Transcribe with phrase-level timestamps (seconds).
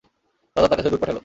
[0.55, 1.17] রাজা তার কাছে দূত পাঠাল।